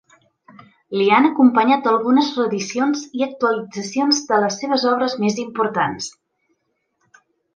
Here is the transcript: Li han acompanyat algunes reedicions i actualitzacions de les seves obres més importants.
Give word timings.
Li 0.99 1.03
han 1.15 1.27
acompanyat 1.27 1.89
algunes 1.91 2.29
reedicions 2.37 3.03
i 3.19 3.23
actualitzacions 3.27 4.23
de 4.33 4.41
les 4.45 4.59
seves 4.63 4.87
obres 4.93 5.17
més 5.27 5.37
importants. 5.47 6.09